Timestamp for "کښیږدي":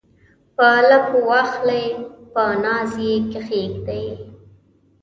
3.31-4.07